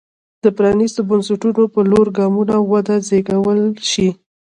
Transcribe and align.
د 0.43 0.45
پرانېستو 0.57 1.01
بنسټونو 1.09 1.63
په 1.73 1.79
لور 1.89 2.07
ګامونه 2.17 2.55
وده 2.71 2.95
زېږولی 3.07 3.67
شي. 3.91 4.09